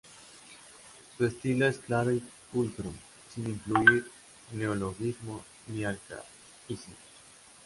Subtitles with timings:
[1.15, 2.91] Su estilo es claro y pulcro
[3.35, 4.03] sin incluir
[4.51, 6.97] neologismos ni arcaísmos.